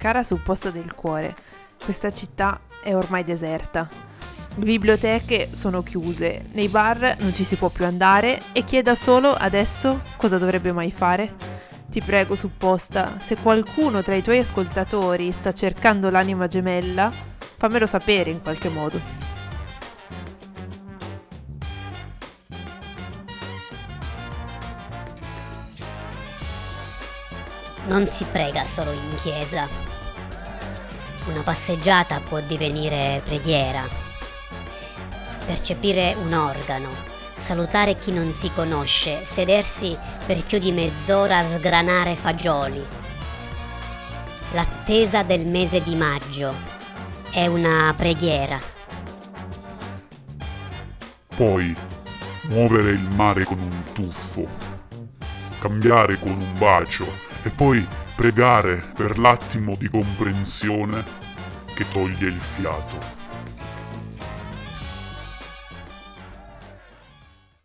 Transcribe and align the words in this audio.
Cara 0.00 0.22
supposta 0.22 0.70
del 0.70 0.94
cuore, 0.94 1.36
questa 1.84 2.10
città 2.10 2.58
è 2.82 2.96
ormai 2.96 3.22
deserta. 3.22 3.86
Le 4.54 4.64
biblioteche 4.64 5.50
sono 5.50 5.82
chiuse, 5.82 6.46
nei 6.52 6.70
bar 6.70 7.16
non 7.18 7.34
ci 7.34 7.44
si 7.44 7.56
può 7.56 7.68
più 7.68 7.84
andare 7.84 8.40
e 8.52 8.64
chi 8.64 8.78
è 8.78 8.82
da 8.82 8.94
solo 8.94 9.34
adesso 9.34 10.00
cosa 10.16 10.38
dovrebbe 10.38 10.72
mai 10.72 10.90
fare? 10.90 11.34
Ti 11.90 12.00
prego, 12.00 12.34
supposta, 12.34 13.18
se 13.20 13.36
qualcuno 13.36 14.00
tra 14.00 14.14
i 14.14 14.22
tuoi 14.22 14.38
ascoltatori 14.38 15.30
sta 15.32 15.52
cercando 15.52 16.08
l'anima 16.08 16.46
gemella, 16.46 17.12
fammelo 17.58 17.86
sapere 17.86 18.30
in 18.30 18.40
qualche 18.40 18.70
modo. 18.70 18.98
Non 27.86 28.06
si 28.06 28.24
prega 28.24 28.64
solo 28.64 28.92
in 28.92 29.14
chiesa. 29.16 29.89
Una 31.30 31.42
passeggiata 31.42 32.18
può 32.18 32.40
divenire 32.40 33.22
preghiera. 33.24 33.88
Percepire 35.46 36.16
un 36.20 36.32
organo, 36.32 36.88
salutare 37.36 37.98
chi 37.98 38.10
non 38.10 38.32
si 38.32 38.50
conosce, 38.52 39.24
sedersi 39.24 39.96
per 40.26 40.42
più 40.42 40.58
di 40.58 40.72
mezz'ora 40.72 41.38
a 41.38 41.48
sgranare 41.48 42.16
fagioli. 42.16 42.84
L'attesa 44.54 45.22
del 45.22 45.46
mese 45.46 45.80
di 45.84 45.94
maggio 45.94 46.52
è 47.30 47.46
una 47.46 47.94
preghiera. 47.96 48.58
Poi 51.36 51.76
muovere 52.48 52.90
il 52.90 53.08
mare 53.08 53.44
con 53.44 53.60
un 53.60 53.82
tuffo, 53.92 54.48
cambiare 55.60 56.18
con 56.18 56.32
un 56.32 56.58
bacio 56.58 57.06
e 57.44 57.50
poi 57.50 57.86
pregare 58.20 58.82
per 58.94 59.18
l'attimo 59.18 59.76
di 59.76 59.88
comprensione 59.88 61.02
che 61.74 61.86
toglie 61.90 62.28
il 62.28 62.38
fiato. 62.38 63.19